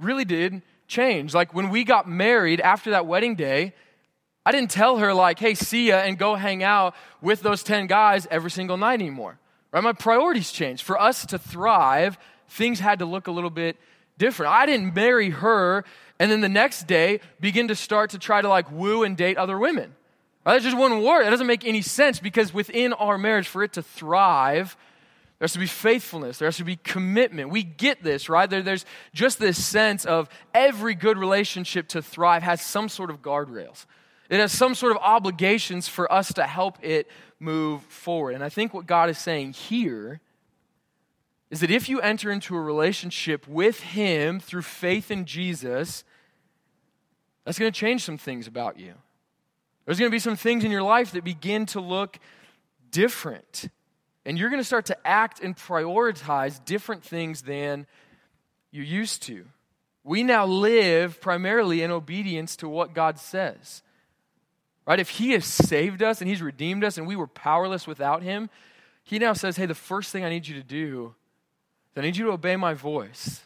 [0.00, 1.34] really did change.
[1.34, 3.74] Like when we got married after that wedding day,
[4.44, 7.86] I didn't tell her, like, hey, see ya, and go hang out with those 10
[7.86, 9.38] guys every single night anymore.
[9.70, 9.82] Right?
[9.82, 10.82] My priorities changed.
[10.82, 13.76] For us to thrive, things had to look a little bit
[14.18, 14.52] different.
[14.52, 15.84] I didn't marry her
[16.22, 19.36] and then the next day begin to start to try to like woo and date
[19.36, 19.92] other women.
[20.46, 20.54] Right?
[20.54, 21.24] That just wouldn't work.
[21.24, 24.76] That doesn't make any sense because within our marriage, for it to thrive,
[25.40, 26.38] there has to be faithfulness.
[26.38, 27.50] There has to be commitment.
[27.50, 28.48] We get this, right?
[28.48, 33.20] There, there's just this sense of every good relationship to thrive has some sort of
[33.20, 33.86] guardrails.
[34.32, 37.06] It has some sort of obligations for us to help it
[37.38, 38.34] move forward.
[38.34, 40.22] And I think what God is saying here
[41.50, 46.02] is that if you enter into a relationship with Him through faith in Jesus,
[47.44, 48.94] that's going to change some things about you.
[49.84, 52.18] There's going to be some things in your life that begin to look
[52.90, 53.68] different.
[54.24, 57.86] And you're going to start to act and prioritize different things than
[58.70, 59.44] you used to.
[60.04, 63.82] We now live primarily in obedience to what God says.
[64.86, 65.00] Right?
[65.00, 68.50] If He has saved us and He's redeemed us and we were powerless without Him,
[69.04, 71.14] He now says, hey, the first thing I need you to do
[71.92, 73.40] is I need you to obey my voice.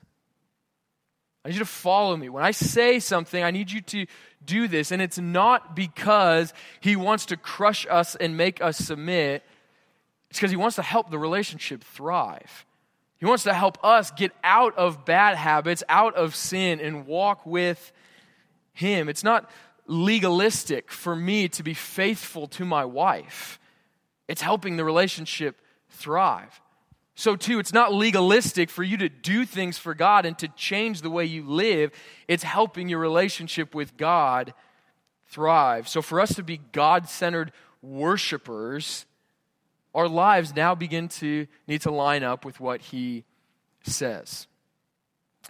[1.45, 2.29] I need you to follow me.
[2.29, 4.07] When I say something, I need you to
[4.45, 4.91] do this.
[4.91, 9.45] And it's not because He wants to crush us and make us submit,
[10.31, 12.67] it's because He wants to help the relationship thrive.
[13.19, 17.47] He wants to help us get out of bad habits, out of sin, and walk
[17.47, 17.93] with
[18.73, 19.09] Him.
[19.09, 19.49] It's not
[19.87, 23.59] legalistic for me to be faithful to my wife.
[24.29, 26.61] It's helping the relationship thrive.
[27.15, 31.01] So, too, it's not legalistic for you to do things for God and to change
[31.01, 31.91] the way you live.
[32.29, 34.53] It's helping your relationship with God
[35.29, 35.89] thrive.
[35.89, 39.07] So, for us to be God centered worshipers,
[39.95, 43.25] our lives now begin to need to line up with what He
[43.83, 44.47] says.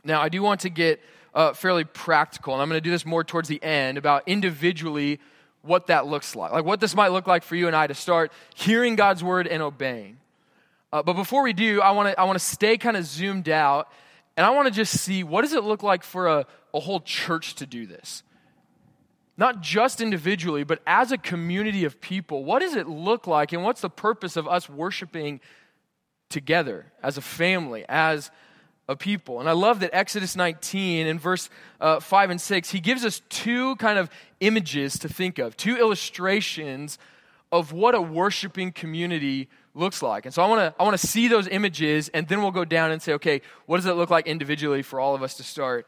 [0.05, 1.01] Now, I do want to get
[1.37, 5.21] uh, fairly practical, and I'm going to do this more towards the end about individually
[5.61, 6.51] what that looks like.
[6.51, 9.47] Like what this might look like for you and I to start hearing God's word
[9.47, 10.17] and obeying.
[10.93, 13.51] Uh, but before we do, I want to I want to stay kind of zoomed
[13.51, 13.89] out,
[14.37, 17.01] and I want to just see what does it look like for a, a whole
[17.01, 18.23] church to do this.
[19.37, 22.45] Not just individually, but as a community of people.
[22.45, 25.41] What does it look like, and what's the purpose of us worshiping
[26.31, 28.31] together as a family, as
[28.89, 29.41] a people.
[29.41, 33.21] And I love that Exodus 19 in verse uh, 5 and 6, he gives us
[33.29, 34.09] two kind of
[34.41, 36.99] images to think of, two illustrations
[37.51, 40.25] of what a worshiping community looks like.
[40.25, 42.65] And so I want to I want to see those images and then we'll go
[42.65, 45.43] down and say, okay, what does it look like individually for all of us to
[45.43, 45.87] start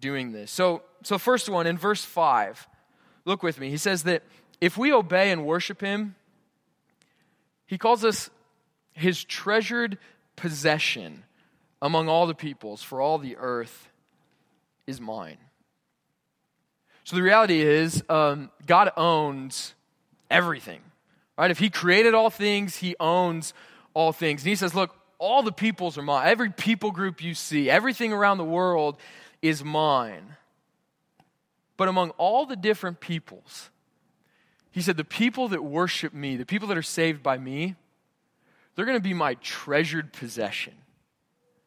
[0.00, 0.50] doing this?
[0.50, 2.68] So so first one in verse 5.
[3.24, 3.70] Look with me.
[3.70, 4.22] He says that
[4.60, 6.14] if we obey and worship him,
[7.66, 8.30] he calls us
[8.92, 9.98] his treasured
[10.36, 11.24] possession
[11.82, 13.88] among all the peoples, for all the earth
[14.86, 15.38] is mine.
[17.04, 19.74] So the reality is, um, God owns
[20.30, 20.80] everything.
[21.38, 21.50] Right?
[21.50, 23.54] If He created all things, He owns
[23.94, 24.42] all things.
[24.42, 26.26] And He says, Look, all the peoples are mine.
[26.26, 28.96] Every people group you see, everything around the world
[29.42, 30.36] is mine.
[31.76, 33.70] But among all the different peoples,
[34.72, 37.76] He said, The people that worship me, the people that are saved by me,
[38.74, 40.74] they're going to be my treasured possession.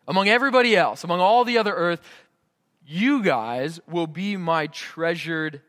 [0.09, 2.01] Among everybody else, among all the other earth,
[2.83, 5.61] you guys will be my treasured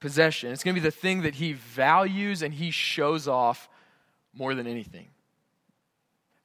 [0.00, 0.50] possession.
[0.50, 3.68] It's going to be the thing that he values and he shows off
[4.32, 5.08] more than anything.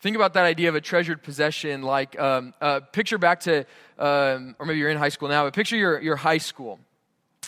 [0.01, 1.83] Think about that idea of a treasured possession.
[1.83, 3.65] Like, um, uh, picture back to,
[3.97, 6.79] um, or maybe you're in high school now, but picture your, your high school.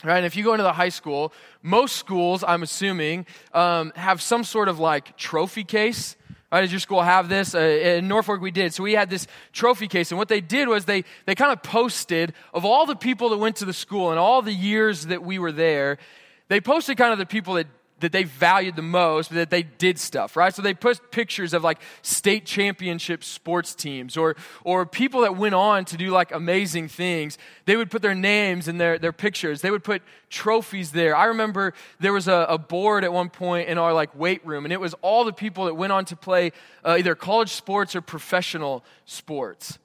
[0.02, 4.22] Right, and if you go into the high school, most schools, I'm assuming, um, have
[4.22, 6.16] some sort of like trophy case
[6.52, 7.54] Right, does your school have this?
[7.54, 8.74] Uh, in Norfolk, we did.
[8.74, 11.62] So we had this trophy case, and what they did was they, they kind of
[11.62, 15.24] posted of all the people that went to the school and all the years that
[15.24, 16.00] we were there,
[16.48, 17.68] they posted kind of the people that
[18.00, 20.54] that they valued the most, but that they did stuff, right?
[20.54, 25.56] So they put pictures of like state championship sports teams or, or people that went
[25.56, 27.38] on to do like amazing things.
[27.66, 29.62] They would put their names and their, their pictures.
[29.62, 31.16] They would put trophies there.
[31.16, 34.66] I remember there was a, a board at one point in our like weight room
[34.66, 36.52] and it was all the people that went on to play
[36.84, 39.80] uh, either college sports or professional sports.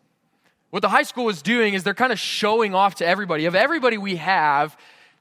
[0.74, 3.46] What the high school was doing is they're kind of showing off to everybody.
[3.46, 4.76] Of everybody we have,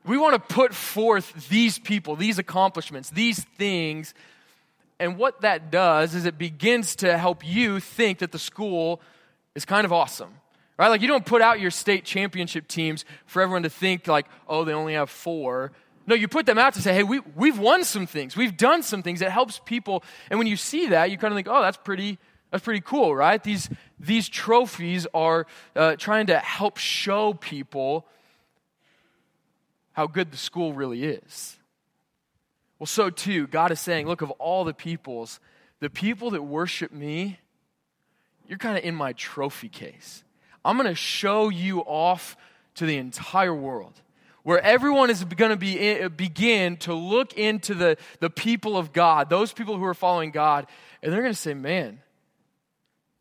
[0.05, 4.13] we want to put forth these people, these accomplishments, these things.
[4.99, 9.01] And what that does is it begins to help you think that the school
[9.55, 10.33] is kind of awesome.
[10.77, 10.87] Right?
[10.87, 14.63] Like you don't put out your state championship teams for everyone to think like, oh,
[14.63, 15.71] they only have four.
[16.05, 18.35] No, you put them out to say, hey, we, we've won some things.
[18.35, 19.21] We've done some things.
[19.21, 20.03] It helps people.
[20.29, 22.17] And when you see that, you kind of think, oh, that's pretty,
[22.51, 23.41] that's pretty cool, right?
[23.41, 28.05] These, these trophies are uh, trying to help show people
[29.93, 31.57] how good the school really is.
[32.77, 35.39] Well, so too, God is saying, look, of all the peoples,
[35.79, 37.39] the people that worship me,
[38.47, 40.23] you're kind of in my trophy case.
[40.65, 42.35] I'm going to show you off
[42.75, 43.93] to the entire world
[44.43, 48.91] where everyone is going to be, eh, begin to look into the, the people of
[48.91, 50.67] God, those people who are following God,
[51.01, 52.01] and they're going to say, man,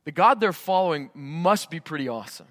[0.04, 2.48] the God they're following must be pretty awesome.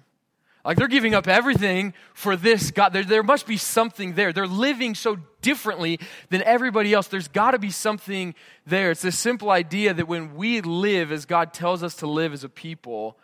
[0.64, 2.92] Like they're giving up everything for this God.
[2.92, 4.32] There, there must be something there.
[4.32, 5.98] They're living so differently
[6.30, 7.08] than everybody else.
[7.08, 8.92] There's got to be something there.
[8.92, 12.44] It's this simple idea that when we live as God tells us to live as
[12.44, 13.18] a people,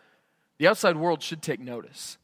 [0.59, 2.19] the outside world should take notice.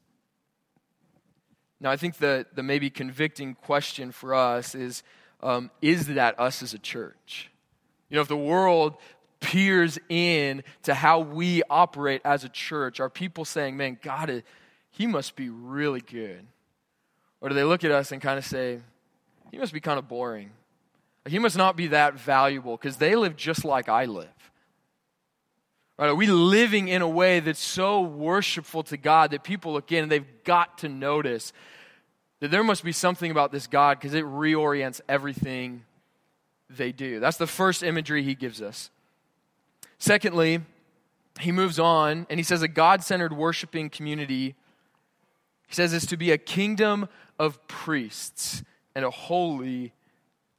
[1.81, 5.03] Now, I think the, the maybe convicting question for us is
[5.43, 7.51] um, is that us as a church?
[8.09, 8.97] You know, if the world
[9.41, 14.43] peers in to how we operate as a church, are people saying, man, God is
[14.97, 16.47] he must be really good?
[17.41, 18.81] Or do they look at us and kind of say,
[19.51, 20.51] he must be kind of boring?
[21.27, 24.29] He must not be that valuable because they live just like I live.
[25.99, 26.09] Right?
[26.09, 30.05] Are we living in a way that's so worshipful to God that people look in
[30.05, 31.53] and they've got to notice
[32.41, 35.85] that there must be something about this God because it reorients everything
[36.71, 37.19] they do?
[37.19, 38.91] That's the first imagery he gives us.
[39.99, 40.61] Secondly,
[41.41, 44.55] he moves on and he says a God centered worshiping community
[45.75, 48.63] he says it's to be a kingdom of priests
[48.95, 49.93] and a holy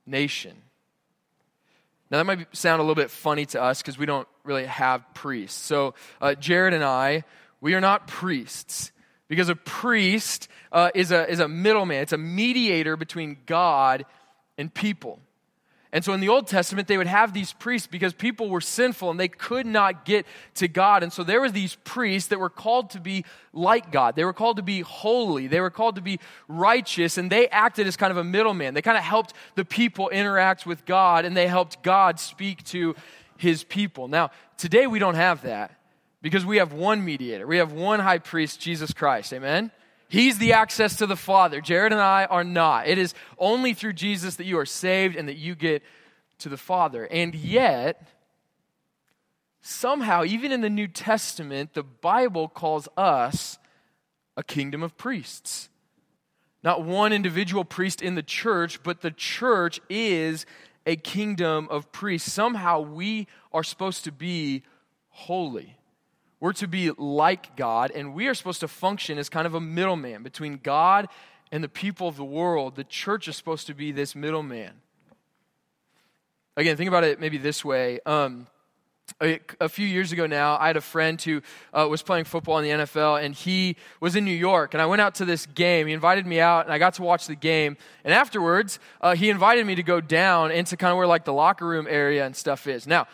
[0.06, 0.52] nation.
[2.12, 5.06] Now, that might sound a little bit funny to us because we don't really have
[5.14, 5.58] priests.
[5.58, 7.24] So, uh, Jared and I,
[7.62, 8.92] we are not priests
[9.30, 14.06] because a priest uh, is, a, is a middleman, it's a mediator between God
[14.58, 15.22] and people.
[15.96, 19.10] And so in the Old Testament, they would have these priests because people were sinful
[19.12, 21.04] and they could not get to God.
[21.04, 24.18] And so there were these priests that were called to be like God.
[24.18, 25.48] They were called to be holy.
[25.48, 27.18] They were called to be righteous.
[27.18, 28.74] And they acted as kind of a middleman.
[28.74, 32.94] They kind of helped the people interact with God and they helped God speak to
[33.38, 34.10] his people.
[34.10, 35.80] Now, today we don't have that
[36.22, 37.48] because we have one mediator.
[37.48, 39.32] We have one high priest, Jesus Christ.
[39.32, 39.72] Amen?
[40.08, 41.62] He's the access to the Father.
[41.62, 42.88] Jared and I are not.
[42.88, 45.84] It is only through Jesus that you are saved and that you get
[46.40, 47.06] to the Father.
[47.06, 48.08] And yet,
[49.62, 53.58] somehow, even in the New Testament, the Bible calls us
[54.38, 55.70] a kingdom of priests.
[56.64, 60.46] Not one individual priest in the church, but the church is
[60.86, 62.32] a kingdom of priests.
[62.32, 64.64] Somehow we are supposed to be
[65.10, 65.75] holy.
[66.46, 69.60] We're to be like God, and we are supposed to function as kind of a
[69.60, 71.08] middleman between God
[71.52, 72.76] and the people of the world.
[72.76, 74.74] The church is supposed to be this middleman.
[76.56, 78.00] Again, think about it maybe this way.
[78.06, 78.46] Um,
[79.20, 81.42] a, a, few years ago now, I had a friend who
[81.74, 84.76] uh, was playing football in the NFL, and he was in New York.
[84.76, 85.88] And I went out to this game.
[85.88, 87.76] He invited me out, and I got to watch the game.
[88.04, 91.34] And afterwards, uh, he invited me to go down into kind of where like the
[91.34, 92.86] locker room area and stuff is.
[92.86, 93.08] Now,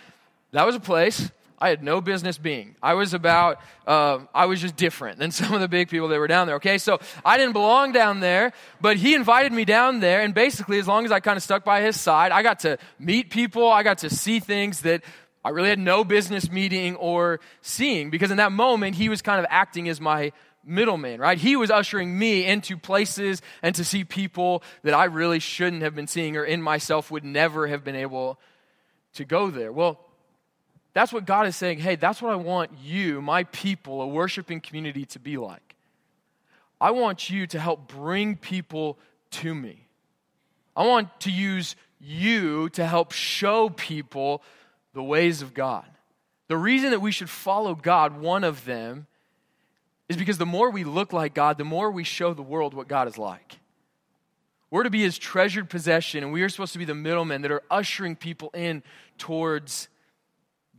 [0.51, 1.32] that was a place
[1.62, 2.76] I had no business being.
[2.82, 6.18] I was about, uh, I was just different than some of the big people that
[6.18, 6.80] were down there, okay?
[6.80, 8.51] So I didn't belong down there,
[8.82, 11.64] but he invited me down there, and basically, as long as I kind of stuck
[11.64, 15.03] by his side, I got to meet people, I got to see things that
[15.45, 19.39] I really had no business meeting or seeing, because in that moment, he was kind
[19.39, 20.32] of acting as my
[20.64, 21.38] middleman, right?
[21.38, 25.95] He was ushering me into places and to see people that I really shouldn't have
[25.95, 28.39] been seeing or in myself would never have been able
[29.16, 29.72] to go there.
[29.72, 29.99] Well,
[30.93, 31.79] that's what God is saying.
[31.79, 35.75] Hey, that's what I want you, my people, a worshiping community, to be like.
[36.79, 38.97] I want you to help bring people
[39.31, 39.87] to me.
[40.75, 44.41] I want to use you to help show people
[44.93, 45.85] the ways of God.
[46.47, 49.07] The reason that we should follow God, one of them,
[50.09, 52.89] is because the more we look like God, the more we show the world what
[52.89, 53.59] God is like.
[54.69, 57.51] We're to be his treasured possession, and we are supposed to be the middlemen that
[57.51, 58.83] are ushering people in
[59.17, 59.87] towards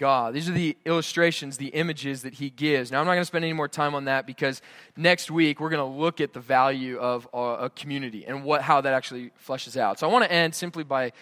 [0.02, 0.34] God.
[0.34, 2.90] These are the illustrations, the images that he gives.
[2.90, 4.60] Now, I'm not going to spend any more time on that because
[4.96, 8.80] next week we're going to look at the value of a community and what, how
[8.80, 10.00] that actually fleshes out.
[10.00, 11.12] So I want to end simply by,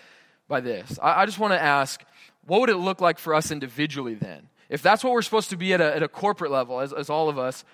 [0.49, 0.99] by this.
[1.03, 2.03] I, I just want to ask
[2.47, 4.49] what would it look like for us individually then?
[4.71, 7.11] If that's what we're supposed to be at a, at a corporate level, as, as
[7.11, 7.67] all of us,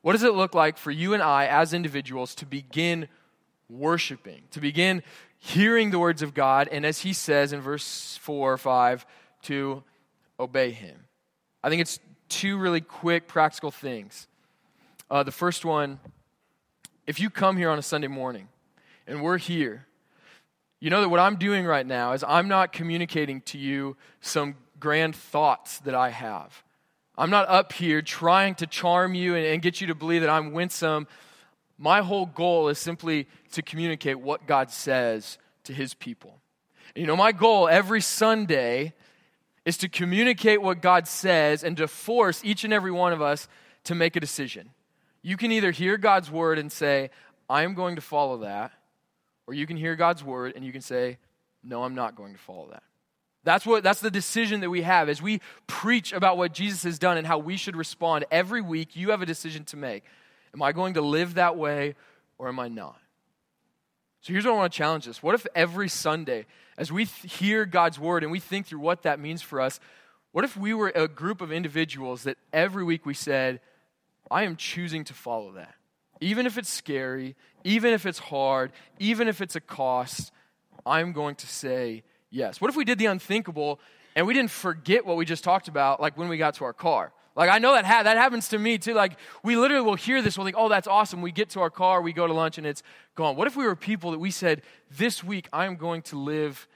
[0.00, 3.08] what does it look like for you and I as individuals to begin
[3.68, 5.02] worshiping, to begin
[5.36, 9.04] hearing the words of God, and as he says in verse 4 or 5,
[9.42, 9.82] to
[10.38, 11.04] obey him.
[11.62, 14.28] I think it's two really quick, practical things.
[15.10, 15.98] Uh, the first one
[17.06, 18.48] if you come here on a Sunday morning
[19.06, 19.86] and we're here,
[20.80, 24.56] you know that what I'm doing right now is I'm not communicating to you some
[24.80, 26.62] grand thoughts that I have.
[27.16, 30.30] I'm not up here trying to charm you and, and get you to believe that
[30.30, 31.06] I'm winsome.
[31.78, 36.40] My whole goal is simply to communicate what God says to his people.
[36.94, 38.94] You know, my goal every Sunday
[39.64, 43.48] is to communicate what God says and to force each and every one of us
[43.84, 44.70] to make a decision.
[45.22, 47.10] You can either hear God's word and say,
[47.48, 48.72] I am going to follow that,
[49.46, 51.18] or you can hear God's word and you can say,
[51.62, 52.82] No, I'm not going to follow that.
[53.42, 56.98] That's what that's the decision that we have as we preach about what Jesus has
[56.98, 58.96] done and how we should respond every week.
[58.96, 60.04] You have a decision to make.
[60.54, 61.94] Am I going to live that way
[62.38, 62.98] or am I not?
[64.24, 65.22] So here's what I want to challenge us.
[65.22, 66.46] What if every Sunday,
[66.78, 69.80] as we th- hear God's word and we think through what that means for us,
[70.32, 73.60] what if we were a group of individuals that every week we said,
[74.30, 75.74] I am choosing to follow that?
[76.22, 80.32] Even if it's scary, even if it's hard, even if it's a cost,
[80.86, 82.62] I'm going to say yes.
[82.62, 83.78] What if we did the unthinkable
[84.16, 86.72] and we didn't forget what we just talked about, like when we got to our
[86.72, 87.12] car?
[87.36, 88.94] Like I know that ha- that happens to me too.
[88.94, 91.70] Like we literally will hear this, we'll think, "Oh, that's awesome." We get to our
[91.70, 92.82] car, we go to lunch, and it's
[93.14, 93.36] gone.
[93.36, 96.68] What if we were people that we said, "This week I am going to live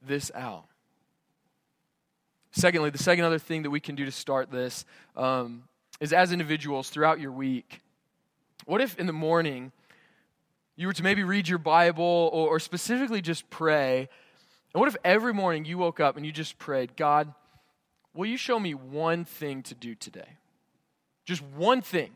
[0.00, 0.64] this out."
[2.52, 4.84] Secondly, the second other thing that we can do to start this
[5.16, 5.64] um,
[6.00, 7.80] is as individuals throughout your week.
[8.64, 9.70] What if in the morning
[10.76, 14.08] you were to maybe read your Bible or, or specifically just pray?
[14.72, 17.32] And what if every morning you woke up and you just prayed, God?
[18.14, 20.36] Will you show me one thing to do today?
[21.24, 22.10] Just one thing,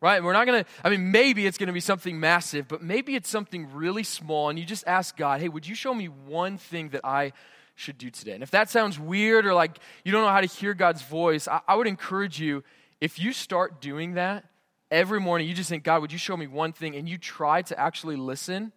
[0.00, 0.22] right?
[0.22, 3.16] We're not going to, I mean, maybe it's going to be something massive, but maybe
[3.16, 6.56] it's something really small, and you just ask God, hey, would you show me one
[6.56, 7.32] thing that I
[7.74, 8.32] should do today?
[8.32, 11.48] And if that sounds weird or like you don't know how to hear God's voice,
[11.48, 12.62] I, I would encourage you,
[13.00, 14.44] if you start doing that
[14.90, 16.94] every morning, you just think, God, would you show me one thing?
[16.94, 18.72] And you try to actually listen,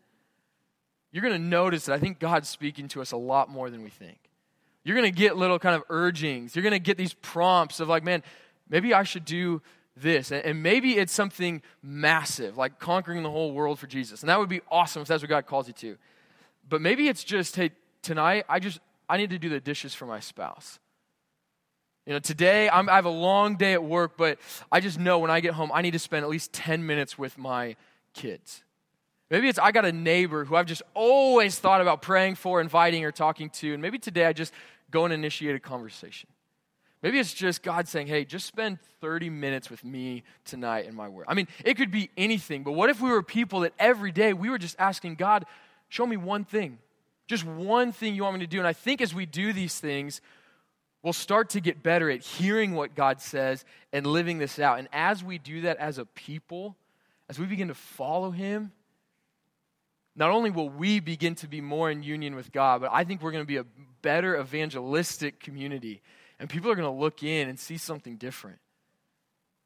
[1.11, 3.83] you're going to notice that I think God's speaking to us a lot more than
[3.83, 4.17] we think
[4.87, 6.55] you're going to get little kind of urgings.
[6.55, 8.23] You're going to get these prompts of like, man,
[8.69, 9.61] maybe I should do
[9.97, 10.31] this.
[10.31, 14.21] And maybe it's something massive, like conquering the whole world for Jesus.
[14.21, 15.97] And that would be awesome if that's what God calls you to.
[16.69, 17.71] But maybe it's just, hey,
[18.01, 18.79] tonight I just,
[19.09, 20.79] I need to do the dishes for my spouse.
[22.05, 24.39] You know, today I'm, i have a long day at work, but
[24.71, 27.17] I just know when I get home, I need to spend at least 10 minutes
[27.17, 27.75] with my
[28.13, 28.63] kids.
[29.29, 33.03] Maybe it's I got a neighbor who I've just always thought about praying for, inviting,
[33.03, 33.73] or talking to.
[33.73, 34.53] And maybe today I just
[34.91, 36.29] go and initiate a conversation.
[37.03, 41.07] Maybe it's just God saying, hey, just spend 30 minutes with me tonight in my
[41.07, 41.25] word.
[41.27, 44.33] I mean, it could be anything, but what if we were people that every day
[44.33, 45.45] we were just asking God,
[45.89, 46.79] show me one thing,
[47.27, 48.57] just one thing you want me to do?
[48.57, 50.21] And I think as we do these things,
[51.03, 53.63] we'll start to get better at hearing what God says
[53.93, 54.79] and living this out.
[54.79, 56.75] And as we do that as a people,
[57.29, 58.71] as we begin to follow Him,
[60.17, 63.21] not only will we begin to be more in union with God, but I think
[63.21, 63.65] we're going to be a
[64.01, 66.01] better evangelistic community.
[66.39, 68.57] And people are going to look in and see something different.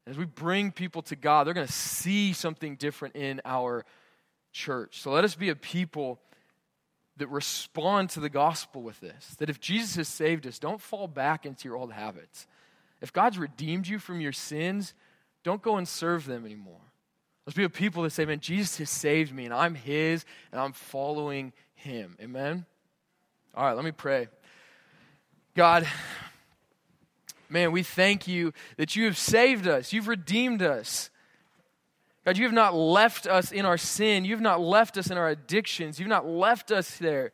[0.06, 3.86] As we bring people to God, they're going to see something different in our
[4.52, 5.02] church.
[5.02, 6.20] So let us be a people
[7.18, 9.36] that respond to the gospel with this.
[9.38, 12.46] That if Jesus has saved us, don't fall back into your old habits.
[13.00, 14.94] If God's redeemed you from your sins,
[15.44, 16.91] don't go and serve them anymore.
[17.46, 20.62] Let's be a people that say, man, Jesus has saved me and I'm his and
[20.62, 22.18] I'm following him.
[22.22, 22.66] Amen?
[23.56, 24.28] All right, let me pray.
[25.56, 25.88] God,
[27.50, 31.10] man, we thank you that you have saved us, you've redeemed us.
[32.24, 34.26] God, you have not left us in our sin.
[34.26, 36.00] You have not left us in our addictions.
[36.00, 37.32] You've not left us there.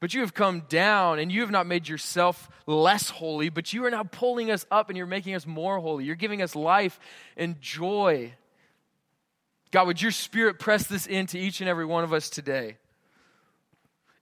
[0.00, 3.84] But you have come down and you have not made yourself less holy, but you
[3.84, 6.04] are now pulling us up and you're making us more holy.
[6.04, 6.98] You're giving us life
[7.36, 8.32] and joy.
[9.74, 12.76] God, would your spirit press this into each and every one of us today?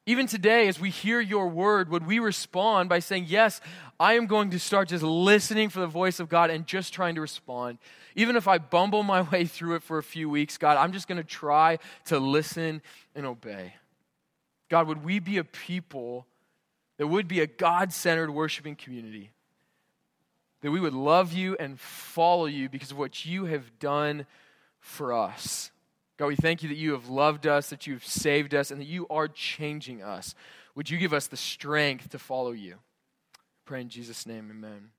[0.07, 3.61] Even today, as we hear your word, would we respond by saying, Yes,
[4.01, 7.17] I am going to start just listening for the voice of God and just trying
[7.17, 7.77] to respond?
[8.17, 11.07] Even if I bumble my way through it for a few weeks, God, I'm just
[11.07, 12.81] going to try to listen
[13.15, 13.75] and obey.
[14.71, 16.27] God, would we be a people
[16.97, 19.33] that would be a God centered worshiping community?
[20.63, 24.25] That we would love you and follow you because of what you have done
[24.83, 25.71] for us.
[26.19, 28.79] God, we thank you that you have loved us, that you have saved us, and
[28.81, 30.35] that you are changing us.
[30.75, 32.77] Would you give us the strength to follow you?
[33.65, 34.91] Pray in Jesus' name, amen.